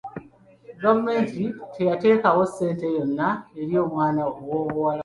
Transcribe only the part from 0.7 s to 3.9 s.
Gavumenti teyateekawo ssente yonna eri